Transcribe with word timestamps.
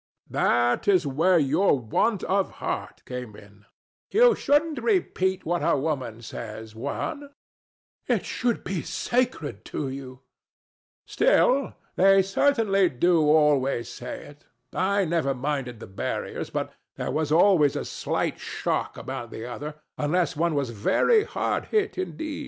That 0.31 0.87
is 0.87 1.05
where 1.05 1.37
your 1.37 1.77
want 1.77 2.23
of 2.23 2.53
heart 2.57 3.03
came 3.05 3.35
in. 3.35 3.35
THE 3.35 3.37
STATUE. 3.37 3.43
[shaking 3.43 3.49
his 3.51 4.09
head] 4.09 4.11
You 4.11 4.35
shouldn't 4.35 4.81
repeat 4.81 5.45
what 5.45 5.61
a 5.61 5.77
woman 5.77 6.23
says, 6.23 6.73
Juan. 6.75 7.19
ANA. 7.21 7.25
[severely] 7.25 7.31
It 8.17 8.25
should 8.25 8.63
be 8.63 8.81
sacred 8.81 9.63
to 9.65 9.89
you. 9.89 10.21
THE 11.05 11.11
STATUE. 11.11 11.25
Still, 11.25 11.75
they 11.97 12.21
certainly 12.23 12.89
do 12.89 13.21
always 13.25 13.89
say 13.89 14.25
it. 14.25 14.47
I 14.73 15.05
never 15.05 15.35
minded 15.35 15.79
the 15.79 15.85
barriers; 15.85 16.49
but 16.49 16.73
there 16.95 17.11
was 17.11 17.31
always 17.31 17.75
a 17.75 17.85
slight 17.85 18.39
shock 18.39 18.97
about 18.97 19.29
the 19.29 19.45
other, 19.45 19.75
unless 19.99 20.35
one 20.35 20.55
was 20.55 20.71
very 20.71 21.25
hard 21.25 21.65
hit 21.65 21.99
indeed. 21.99 22.39